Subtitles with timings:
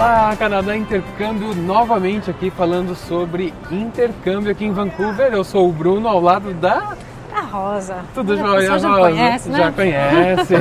[0.00, 5.30] Olá, Canadá Intercâmbio, novamente aqui falando sobre intercâmbio aqui em Vancouver.
[5.30, 6.94] Eu sou o Bruno, ao lado da
[7.30, 7.96] A Rosa.
[8.14, 8.88] Tudo A jóia, Rosa?
[8.88, 9.58] conhece, né?
[9.58, 10.54] Já conhece.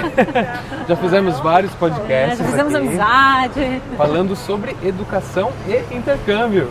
[0.90, 3.82] já fizemos vários podcasts Já fizemos aqui, amizade.
[3.96, 6.70] falando sobre educação e intercâmbio.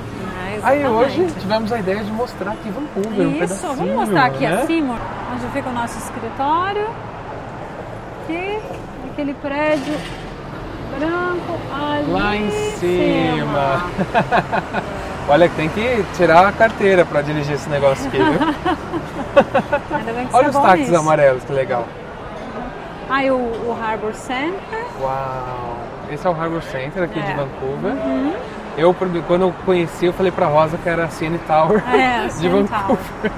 [0.63, 4.27] Ah, Aí hoje tivemos a ideia de mostrar aqui Vancouver, um Isso, pedacinho, vamos mostrar
[4.27, 4.63] aqui né?
[4.63, 4.99] acima,
[5.33, 6.87] onde fica o nosso escritório.
[8.25, 8.59] Aqui,
[9.11, 9.95] aquele prédio
[10.99, 13.85] branco ali Lá em cima.
[15.29, 18.39] Olha que tem que tirar a carteira para dirigir esse negócio aqui, viu?
[20.33, 21.87] Olha os é bom táxis amarelos, que legal.
[23.11, 24.87] Aí o, o Harbor Center.
[25.01, 25.77] Uau!
[26.11, 27.35] Esse é o Harbor Center aqui de É.
[27.35, 27.93] Vancouver.
[28.79, 32.33] Eu, quando eu conheci, eu falei pra Rosa que era a CN Tower É, de
[32.35, 32.81] Central.
[32.83, 33.33] Vancouver.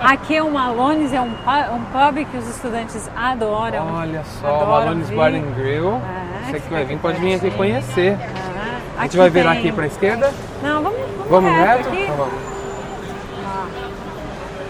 [0.00, 3.94] Aqui é o Malones, é um, pu- um pub que os estudantes adoram.
[3.94, 5.16] Olha só, Adoram Malone's vir.
[5.16, 6.00] Bar and Grill.
[6.46, 8.16] É, Você que vai vir pode vir aqui conhecer.
[8.18, 10.32] Ah, A gente vai virar tem- aqui pra esquerda?
[10.62, 11.88] Não, vamos, vamos, Vamos reto reto?
[11.90, 12.02] aqui.
[12.02, 12.34] Então vamos.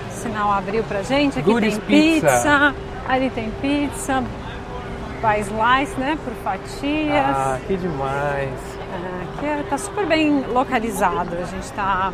[0.09, 1.39] O sinal abriu pra gente.
[1.39, 2.27] Aqui Goodies tem Pizza.
[2.27, 2.75] pizza.
[3.09, 4.25] Ali tem pizza.
[5.23, 6.19] By slice, né?
[6.25, 7.37] Por fatias.
[7.37, 8.51] Ah, que demais.
[8.97, 11.35] É, Aqui está super bem localizado.
[11.37, 12.13] A gente está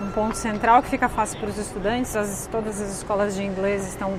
[0.00, 2.14] num ponto central que fica fácil para os estudantes.
[2.16, 4.14] As- todas as escolas de inglês estão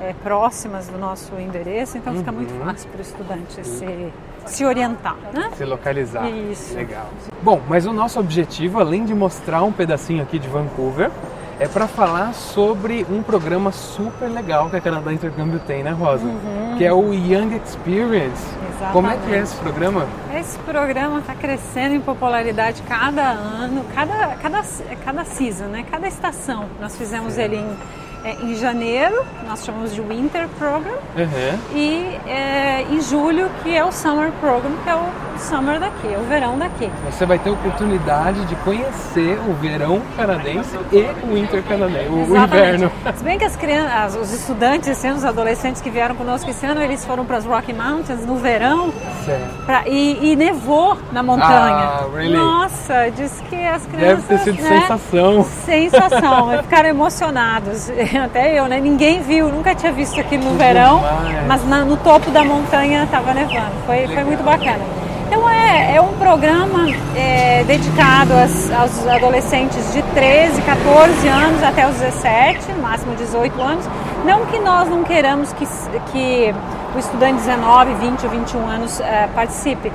[0.00, 2.64] é, próximas do nosso endereço, então fica muito Uhum.
[2.64, 4.12] fácil para o estudante se,
[4.46, 5.50] se orientar, né?
[5.54, 6.28] Se localizar.
[6.28, 6.74] Isso.
[6.74, 7.06] Legal.
[7.42, 11.08] Bom, mas o nosso objetivo, além de mostrar um pedacinho aqui de Vancouver,
[11.62, 16.26] é para falar sobre um programa super legal que a Canadá Intercâmbio tem, né, Rosa?
[16.76, 18.42] Que é o Young Experience.
[18.92, 19.42] Como é que é Exatamente.
[19.44, 20.08] esse programa?
[20.34, 24.62] Esse programa está crescendo em popularidade cada ano, cada, cada,
[25.04, 25.86] cada season, né?
[25.88, 26.66] cada estação.
[26.80, 27.76] Nós fizemos ele em,
[28.24, 31.58] é, em janeiro, nós chamamos de Winter Program, Uhum.
[31.74, 35.02] e é, em julho, que é o Summer Program, que é o
[35.38, 36.88] summer daqui, é o verão daqui.
[37.10, 42.22] Você vai ter a oportunidade de conhecer o verão canadense e o winter canadense, o,
[42.22, 42.44] Exatamente.
[42.76, 42.92] inverno.
[43.16, 46.80] Se bem que as crianças, os estudantes, ano, os adolescentes que vieram conosco esse ano,
[46.80, 48.92] eles foram para as Rocky Mountains no verão.
[49.66, 51.48] Pra- e, e nevou na montanha.
[51.50, 52.34] Ah, really?
[52.36, 54.24] Nossa, diz que as Deve crianças.
[54.26, 55.44] ter sido né, sensação.
[55.64, 57.90] Sensação, ficaram emocionados.
[58.24, 58.80] Até eu, né?
[58.80, 61.46] Ninguém viu, nunca tinha visto aquilo no verão, demais.
[61.46, 63.72] mas na- no topo da montanha estava nevando.
[63.86, 64.80] Foi, foi muito bacana.
[65.26, 71.88] Então é, é um programa é, dedicado às- aos adolescentes de 13, 14 anos até
[71.88, 73.88] os 17, no máximo 18 anos.
[74.26, 75.66] Não que nós não queiramos que,
[76.12, 76.54] que
[76.94, 79.90] o estudante de 19, 20 ou 21 anos eh, participe,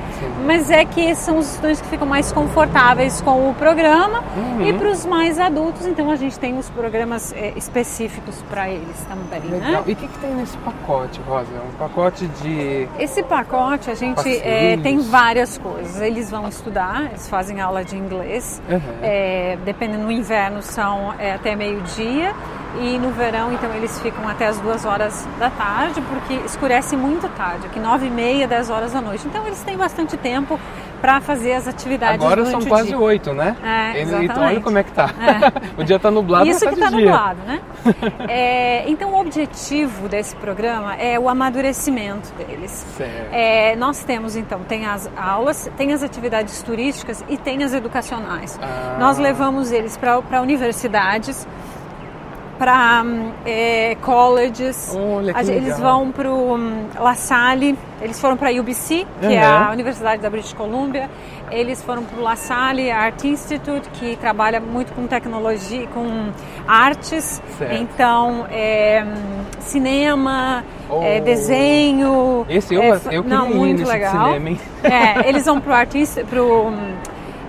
[0.46, 4.24] mas é que são os estudantes que ficam mais confortáveis com o programa
[4.66, 9.06] e para os mais adultos, então a gente tem os programas eh, específicos para eles
[9.08, 9.40] também.
[9.52, 9.72] Legal.
[9.72, 9.84] Né?
[9.86, 11.52] E o que, que tem nesse pacote, Rosa?
[11.52, 12.88] Um pacote de.
[12.98, 16.02] Esse pacote a gente eh, tem várias coisas.
[16.02, 18.62] Eles vão estudar, eles fazem aula de inglês.
[18.70, 18.80] Uhum.
[19.04, 22.34] Eh, dependendo no inverno são eh, até meio-dia
[22.82, 27.28] e no verão então eles ficam até as duas horas da tarde porque escurece muito
[27.30, 29.28] tarde, aqui nove e meia, dez horas da noite.
[29.28, 30.60] Então eles têm bastante tempo
[31.02, 33.56] para fazer as atividades Agora são quase oito, né?
[33.64, 35.10] É, Ele- então olha como é que tá.
[35.20, 35.78] É.
[35.82, 37.62] o dia tá nublado, Isso mas que tá está nublado, né?
[38.28, 42.86] É, então, o objetivo desse programa é o amadurecimento deles.
[42.98, 43.30] Certo.
[43.32, 48.60] É, nós temos, então, tem as aulas, tem as atividades turísticas e tem as educacionais.
[48.62, 48.98] Ah.
[49.00, 51.48] Nós levamos eles para universidades,
[52.57, 54.95] para hum, é, colleges.
[54.97, 55.79] Olha, que Eles legal.
[56.00, 56.57] vão para o
[57.00, 59.63] La Salle, eles foram para a UBC, que é Uhum.
[59.68, 61.09] a Universidade da British Columbia.
[61.50, 66.29] Eles foram para o La Salle Art Institute, que trabalha muito com tecnologia, com
[66.68, 67.41] artes.
[67.57, 67.73] Certo.
[67.75, 70.63] Então, é, hum, cinema,
[71.01, 71.24] é, Oh.
[71.24, 72.45] desenho.
[72.50, 74.33] Esse eu- é, eu queria não, muito legal.
[74.33, 74.57] cinema?
[74.83, 76.74] É, eles vão para o para o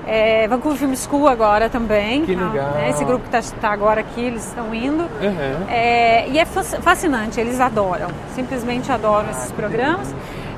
[0.08, 2.24] é, Vancouver Film School agora também.
[2.24, 2.48] Que tá?
[2.50, 2.70] legal.
[2.72, 5.02] Né, Esse grupo que está agora aqui, eles estão indo.
[5.04, 5.66] Uhum.
[5.68, 10.12] É, e é fasc- fascinante, eles adoram, simplesmente adoram esses programas.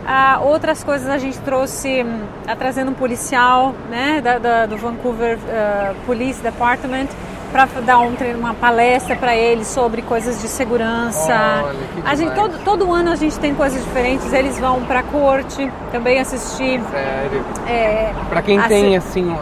[0.06, 4.76] Ah, outras coisas a gente trouxe, hum, ah, trazendo um policial né, da, da- do
[4.76, 7.06] Vancouver ah, Police Department
[7.52, 11.32] para dar um treino, uma palestra para eles sobre coisas de segurança.
[11.64, 15.02] Olha, a gente, todo, todo ano a gente tem coisas diferentes, eles vão para a
[15.02, 16.80] corte também assistir.
[16.90, 17.44] Sério.
[17.66, 19.38] é, Pra quem assim- tem, assim, uh,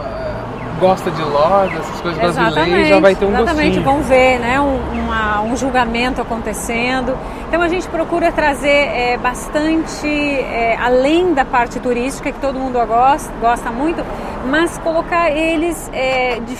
[0.79, 3.79] gosta de loja, essas coisas brasileiras, já vai ter um exatamente.
[3.79, 3.83] gostinho.
[3.83, 7.15] Vão ver né, um, uma- um julgamento acontecendo.
[7.47, 12.79] Então a gente procura trazer é, bastante, é, além da parte turística, que todo mundo
[12.87, 14.03] gosta, gosta muito,
[14.45, 16.55] mas colocar eles é, de,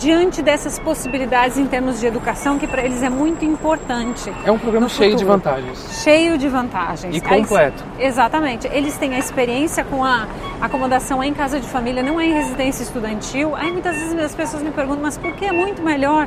[0.00, 4.32] diante dessas possibilidades em termos de educação, que para eles é muito importante.
[4.46, 6.02] É um programa cheio de vantagens.
[6.02, 7.14] Cheio de vantagens.
[7.14, 7.84] E completo.
[7.98, 8.66] Exatamente.
[8.72, 10.26] Eles têm a experiência com a
[10.58, 13.54] acomodação em casa de família, não é em residência estudantil.
[13.54, 16.26] Aí muitas vezes as pessoas me perguntam, mas por que é muito melhor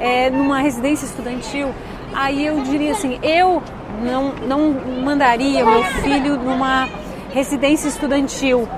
[0.00, 1.72] é, numa residência estudantil?
[2.12, 3.62] Aí eu diria assim, eu
[4.02, 6.88] não, não mandaria meu filho numa
[7.32, 8.68] residência estudantil.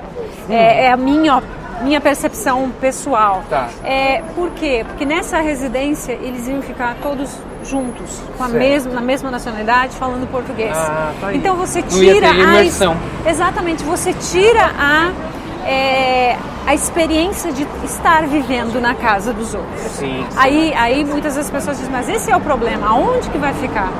[0.50, 1.42] É, é, a minha
[1.82, 3.42] minha percepção pessoal.
[3.48, 3.68] Tá.
[3.82, 4.84] É, por quê?
[4.86, 7.30] Porque nessa residência eles iam ficar todos
[7.64, 10.76] juntos, com a mesma, na mesma nacionalidade, falando português.
[10.76, 12.96] Ah, tá então você tira a imersão.
[13.26, 15.12] Exatamente, você tira a
[15.66, 16.36] é,
[16.66, 19.80] a experiência de estar vivendo na casa dos outros.
[19.80, 20.36] Sim, sim.
[20.36, 23.54] Aí, aí muitas vezes as pessoas dizem, mas esse é o problema, aonde que vai
[23.54, 23.90] ficar?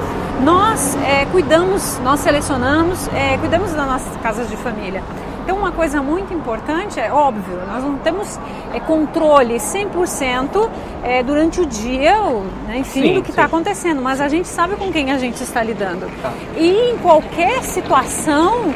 [0.43, 5.03] Nós é, cuidamos, nós selecionamos, é, cuidamos das nossas casas de família.
[5.45, 8.41] Então, uma coisa muito importante é óbvio, nós não temos
[8.73, 10.71] é, controle 100%
[11.03, 12.17] é, durante o dia,
[12.67, 15.43] né, enfim, sim, do que está acontecendo, mas a gente sabe com quem a gente
[15.43, 16.11] está lidando.
[16.23, 16.33] Tá.
[16.57, 18.73] E em qualquer situação,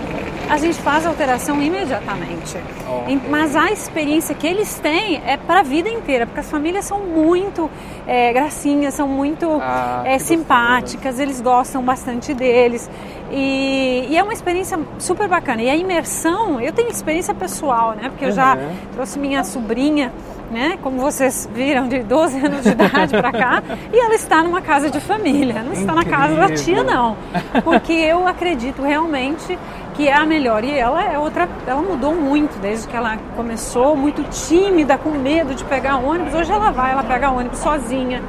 [0.49, 2.56] a gente faz a alteração imediatamente.
[2.89, 3.31] Oh.
[3.31, 7.00] Mas a experiência que eles têm é para a vida inteira, porque as famílias são
[7.00, 7.71] muito
[8.06, 12.89] é, gracinhas, são muito ah, é, simpáticas, eles gostam bastante deles.
[13.31, 15.62] E, e, é uma experiência super bacana.
[15.62, 18.09] E a imersão, eu tenho experiência pessoal, né?
[18.09, 18.71] Porque eu já uhum.
[18.95, 20.11] trouxe minha sobrinha
[20.50, 20.79] né?
[20.83, 23.62] Como vocês viram, de 12 anos de idade para cá,
[23.93, 25.95] e ela está numa casa de família, não está Incrível.
[25.95, 27.17] na casa da tia, não.
[27.62, 29.59] Porque eu acredito realmente
[29.99, 30.62] que é a melhor.
[30.62, 35.56] E ela é outra, ela mudou muito desde que ela começou, muito tímida, com medo
[35.56, 36.33] de pegar ônibus.
[36.33, 38.23] Hoje ela vai, ela pega ônibus sozinha.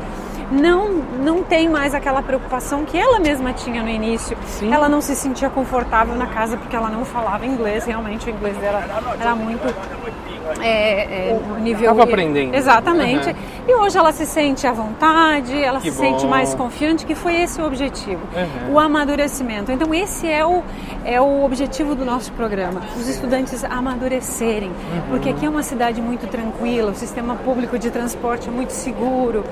[0.52, 4.36] Não, não tem mais aquela preocupação que ela mesma tinha no início.
[4.48, 4.74] Sim.
[4.74, 7.86] Ela não se sentia confortável na casa porque ela não falava inglês.
[7.86, 8.84] Realmente o inglês dela
[9.22, 9.68] era muito
[10.60, 11.92] é, é, nível.
[11.92, 12.56] Estava aprendendo.
[12.56, 13.30] Exatamente.
[13.30, 13.36] Uhum.
[13.70, 16.04] E hoje ela se sente à vontade, ela que se bom.
[16.04, 18.74] sente mais confiante, que foi esse o objetivo, uhum.
[18.74, 19.72] o amadurecimento.
[19.72, 20.64] Então esse é o,
[21.06, 25.02] é o objetivo do nosso programa, os estudantes amadurecerem, uhum.
[25.12, 29.44] porque aqui é uma cidade muito tranquila, o sistema público de transporte é muito seguro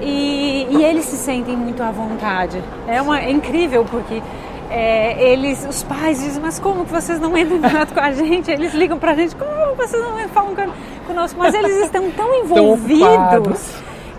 [0.00, 2.62] e, e eles se sentem muito à vontade.
[2.88, 4.22] É, uma, é incrível porque
[4.70, 8.12] é, eles, os pais dizem, mas como que vocês não entram em contato com a
[8.12, 8.50] gente?
[8.50, 10.54] Eles ligam pra gente, como vocês não falam
[11.06, 11.38] conosco?
[11.38, 13.70] Mas eles estão tão envolvidos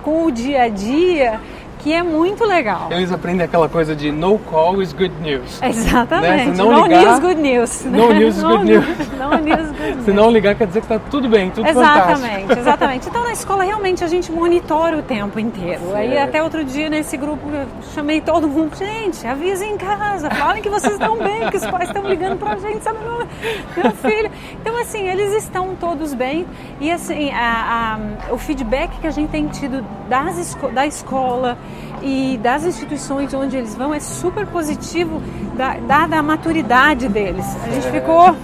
[0.01, 1.39] com o dia a dia
[1.87, 2.89] que é muito legal.
[2.91, 5.57] Eles aprendem aquela coisa de no call is good news.
[5.63, 6.47] Exatamente.
[6.47, 6.51] Né?
[6.51, 7.85] Se não no ligar, news, good news.
[7.85, 8.85] No news is good news.
[9.17, 10.03] No, news, good news.
[10.03, 12.59] Se não ligar, quer dizer que está tudo bem, tudo exatamente, fantástico.
[12.59, 15.79] Exatamente, Então, na escola, realmente, a gente monitora o tempo inteiro.
[15.79, 15.95] Certo.
[15.95, 18.75] Aí, até outro dia, nesse grupo, eu chamei todo mundo.
[18.75, 22.55] Gente, avisem em casa, falem que vocês estão bem, que os pais estão ligando para
[22.55, 22.99] a gente, sabe?
[22.99, 23.25] Meu,
[23.81, 24.29] meu filho.
[24.61, 26.45] Então, assim, eles estão todos bem.
[26.81, 27.97] E, assim, a,
[28.29, 31.57] a, o feedback que a gente tem tido das, da escola
[32.01, 35.21] e das instituições onde eles vão é super positivo,
[35.87, 37.45] dada a maturidade deles.
[37.63, 38.35] A gente ficou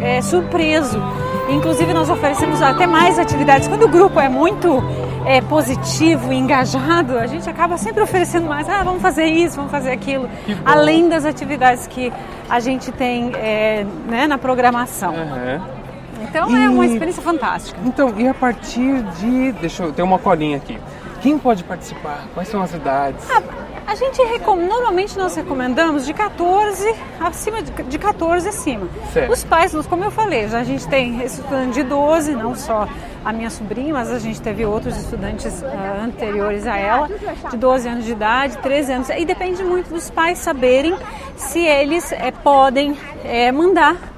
[0.00, 1.00] é, surpreso.
[1.48, 3.66] Inclusive, nós oferecemos até mais atividades.
[3.66, 4.82] Quando o grupo é muito
[5.26, 8.68] é, positivo e engajado, a gente acaba sempre oferecendo mais.
[8.68, 10.28] Ah, vamos fazer isso, vamos fazer aquilo.
[10.64, 12.12] Além das atividades que
[12.48, 15.14] a gente tem é, né, na programação.
[15.14, 15.80] Uhum.
[16.22, 16.64] Então e...
[16.64, 17.78] é uma experiência fantástica.
[17.84, 19.52] Então, e a partir de.
[19.52, 20.78] Deixa eu ter uma colinha aqui.
[21.20, 22.26] Quem pode participar?
[22.34, 23.28] Quais são as idades?
[23.30, 23.42] Ah,
[23.86, 24.20] a gente
[24.56, 28.88] normalmente nós recomendamos de 14 acima de, de 14 acima.
[29.12, 29.32] Certo.
[29.32, 32.88] Os pais, como eu falei, já a gente tem estudante de 12, não só
[33.24, 37.08] a minha sobrinha, mas a gente teve outros estudantes uh, anteriores a ela,
[37.50, 39.08] de 12 anos de idade, 13 anos.
[39.10, 40.96] E depende muito dos pais saberem
[41.36, 44.09] se eles é, podem é, mandar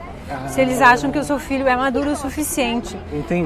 [0.48, 2.96] se eles acham que o seu filho é maduro o suficiente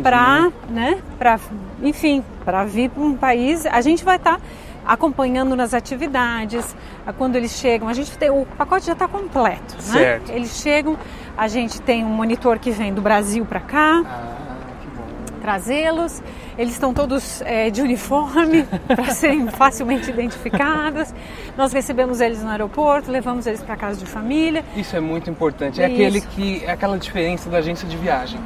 [0.02, 1.38] para, né, para,
[1.82, 4.42] enfim, para vir para um país, a gente vai estar tá
[4.84, 6.76] acompanhando nas atividades,
[7.18, 9.98] quando eles chegam, a gente tem o pacote já está completo, né?
[9.98, 10.30] Certo.
[10.30, 10.96] Eles chegam,
[11.36, 14.02] a gente tem um monitor que vem do Brasil para cá.
[14.04, 14.36] Ah
[15.46, 16.20] trazê-los.
[16.58, 21.12] Eles estão todos é, de uniforme para serem facilmente identificados.
[21.56, 24.64] Nós recebemos eles no aeroporto, levamos eles para casa de família.
[24.76, 25.82] Isso é muito importante.
[25.82, 25.94] É Isso.
[25.94, 28.40] aquele que é aquela diferença da agência de viagem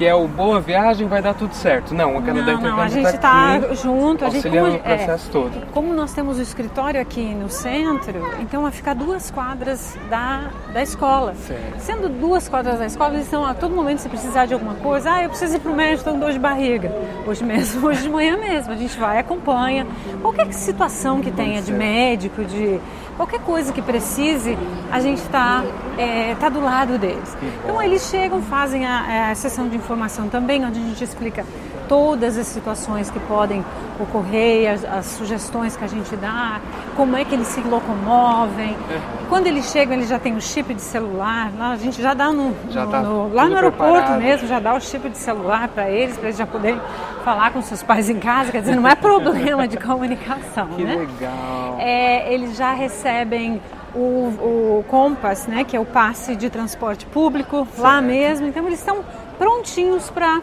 [0.00, 1.94] que é o boa viagem, vai dar tudo certo.
[1.94, 5.28] Não, o Canadá não, não, a gente está tá junto, a gente como, o processo
[5.28, 5.66] é, todo.
[5.72, 10.82] Como nós temos o escritório aqui no centro, então vai ficar duas quadras da, da
[10.82, 11.34] escola.
[11.34, 11.80] Certo.
[11.80, 15.12] Sendo duas quadras da escola, eles estão a todo momento se precisar de alguma coisa,
[15.12, 16.90] ah, eu preciso ir para o médico, estou com dor de barriga.
[17.26, 19.86] Hoje mesmo, hoje de manhã mesmo, a gente vai acompanha.
[20.22, 22.80] Qualquer situação que tenha de médico, de
[23.18, 24.56] qualquer coisa que precise,
[24.90, 25.62] a gente está
[25.98, 27.36] é, tá do lado deles.
[27.62, 29.89] Então eles chegam, fazem a, a sessão de informação
[30.30, 31.44] também, onde a gente explica
[31.88, 33.64] todas as situações que podem
[33.98, 36.60] ocorrer, as, as, sugestões que a gente dá,
[36.96, 38.76] como é que eles se locomovem.
[38.88, 39.00] É.
[39.28, 42.32] Quando eles chegam, eles já têm o chip de celular, lá a gente já dá
[42.32, 44.22] no, já no, tá no lá no aeroporto preparado.
[44.22, 46.80] mesmo, já dá o chip de celular para eles, para eles já poderem
[47.24, 50.94] falar com seus pais em casa, quer dizer, não é problema de comunicação, que né?
[50.94, 51.76] legal.
[51.80, 53.60] É, eles já recebem
[53.94, 57.82] o, o Compass, né, que é o passe de transporte público, certo.
[57.82, 58.46] lá mesmo.
[58.46, 59.04] Então eles estão
[59.40, 60.42] prontinhos para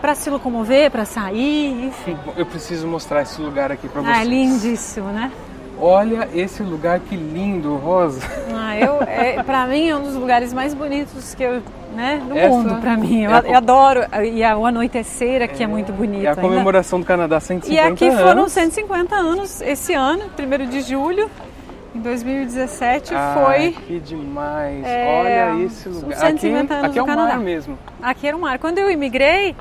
[0.00, 2.16] para se locomover, para sair, enfim.
[2.36, 4.18] Eu preciso mostrar esse lugar aqui para ah, vocês.
[4.18, 5.32] É lindíssimo, né?
[5.78, 8.20] Olha esse lugar que lindo, Rosa.
[8.54, 11.62] Ah, eu, é, para mim é um dos lugares mais bonitos que eu,
[11.94, 13.24] né, do Essa mundo para mim.
[13.24, 16.26] Eu, é eu, adoro e a, o anoitecer aqui é, é muito bonito.
[16.26, 17.04] É a comemoração ainda.
[17.04, 17.90] do Canadá 150 anos.
[17.90, 18.28] E aqui anos.
[18.28, 21.30] foram 150 anos esse ano, 1 de julho.
[21.96, 23.72] Em 2017 ah, foi.
[23.72, 24.84] Que demais!
[24.84, 26.18] É, Olha esse lugar.
[26.18, 27.28] 150 aqui, aqui é o Canadá.
[27.28, 27.78] mar mesmo.
[28.02, 28.58] Aqui era o mar.
[28.58, 29.56] Quando eu imigrei,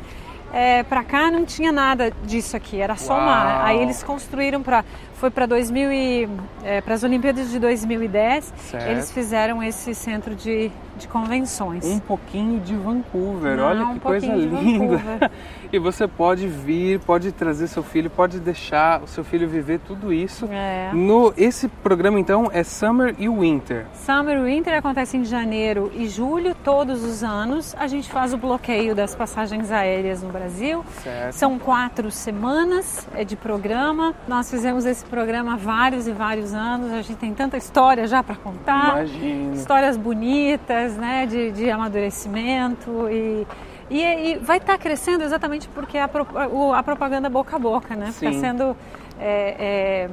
[0.51, 3.25] é, para cá não tinha nada disso aqui, era só Uau.
[3.25, 3.65] mar.
[3.65, 4.84] Aí eles construíram para
[5.25, 6.29] foi para 2000 e
[6.63, 8.89] é, para as Olimpíadas de 2010, certo.
[8.91, 11.84] eles fizeram esse centro de, de convenções.
[11.84, 15.32] Um pouquinho de Vancouver, não, olha que um coisa linda.
[15.74, 20.13] e você pode vir, pode trazer seu filho, pode deixar o seu filho viver tudo
[20.13, 20.48] isso.
[20.51, 20.91] É.
[20.94, 23.88] No esse programa então é Summer e Winter.
[23.94, 27.75] Summer e Winter acontece em janeiro e julho todos os anos.
[27.79, 30.86] A gente faz o bloqueio das passagens aéreas no Brasil.
[31.03, 31.34] Certo.
[31.34, 34.13] São quatro semanas é de programa.
[34.27, 36.91] Nós fizemos esse programa há vários e vários anos.
[36.91, 39.05] A gente tem tanta história já para contar.
[39.05, 39.55] Imagina.
[39.55, 43.45] Histórias bonitas, né, de, de amadurecimento e
[43.89, 48.10] e, e vai estar tá crescendo exatamente porque a, a, propaganda boca a boca, né?
[48.10, 48.75] Está sendo
[49.19, 50.10] é, é,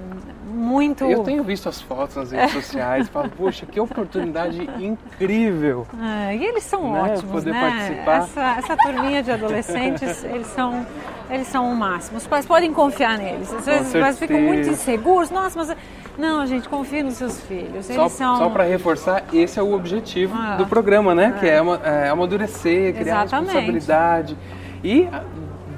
[0.46, 1.04] muito.
[1.04, 5.86] Eu tenho visto as fotos nas redes sociais e falo, poxa, que oportunidade incrível!
[6.28, 7.02] É, e eles são né?
[7.02, 7.60] ótimos, Poder né?
[7.60, 8.16] Participar.
[8.18, 10.86] Essa, essa turminha de adolescentes, eles são,
[11.30, 12.18] eles são o máximo.
[12.18, 13.52] Os pais podem confiar neles.
[13.52, 15.30] Às vezes os pais ficam muito inseguros.
[15.30, 15.76] Nossa, mas
[16.18, 17.88] não, gente, confie nos seus filhos.
[17.88, 18.36] Eles só são...
[18.36, 21.34] só para reforçar, esse é o objetivo ah, do programa, né?
[21.36, 21.40] É.
[21.40, 23.46] Que é, uma, é amadurecer, criar Exatamente.
[23.46, 24.36] responsabilidade.
[24.84, 25.08] E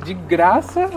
[0.04, 0.90] de graça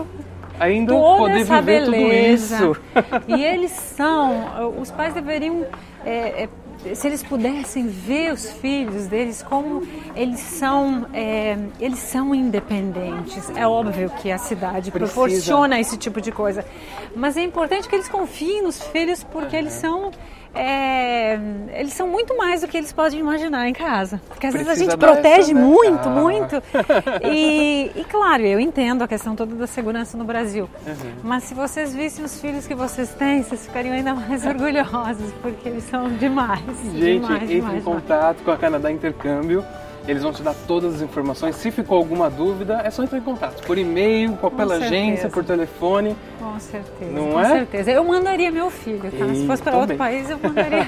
[0.58, 2.58] ainda Toda poder viver beleza.
[2.58, 2.82] tudo isso.
[3.28, 5.64] E eles são, os pais deveriam
[6.04, 6.48] é, é,
[6.94, 13.66] se eles pudessem ver os filhos deles como eles são é, eles são independentes é
[13.66, 15.12] óbvio que a cidade Precisa.
[15.12, 16.64] proporciona esse tipo de coisa
[17.14, 19.62] mas é importante que eles confiem nos filhos porque uhum.
[19.62, 20.10] eles são
[20.54, 21.38] é,
[21.74, 24.20] eles são muito mais do que eles podem imaginar em casa.
[24.28, 25.60] Porque às Precisa vezes a gente protege essa, né?
[25.60, 26.10] muito, ah.
[26.10, 26.62] muito.
[27.30, 30.68] E, e, claro, eu entendo a questão toda da segurança no Brasil.
[30.86, 31.12] Uhum.
[31.22, 35.68] Mas se vocês vissem os filhos que vocês têm, vocês ficariam ainda mais orgulhosos, porque
[35.68, 36.60] eles são demais.
[36.84, 39.64] Gente, demais, entre demais, em contato com a Canadá Intercâmbio.
[40.06, 41.56] Eles vão te dar todas as informações.
[41.56, 43.62] Se ficou alguma dúvida, é só entrar em contato.
[43.66, 46.16] Por e-mail, pela agência, por telefone.
[46.38, 47.12] Com certeza.
[47.12, 47.48] Não com é?
[47.48, 47.90] certeza.
[47.90, 49.26] Eu mandaria meu filho, tá?
[49.26, 50.86] E Se fosse para outro país, eu mandaria,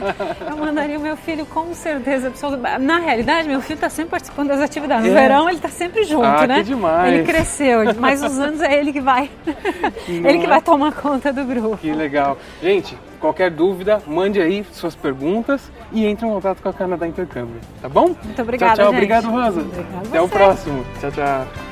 [0.49, 2.33] eu mandaria meu filho com certeza.
[2.81, 5.05] Na realidade, meu filho está sempre participando das atividades.
[5.11, 5.21] No é.
[5.21, 6.59] verão, ele está sempre junto, ah, né?
[6.59, 7.13] Que demais.
[7.13, 9.31] Ele cresceu, mas os anos é ele que vai.
[10.09, 11.77] ele que vai tomar conta do grupo.
[11.77, 12.39] Que legal.
[12.63, 17.61] Gente, qualquer dúvida, mande aí suas perguntas e entre em contato com a Canadá Intercâmbio,
[17.81, 18.17] tá bom?
[18.25, 18.87] Muito obrigada, Tchau, tchau.
[18.87, 18.95] Gente.
[18.95, 19.61] Obrigado, Rosa.
[19.61, 20.19] Obrigada Até você.
[20.19, 20.85] o próximo.
[21.01, 21.70] Tchau, tchau.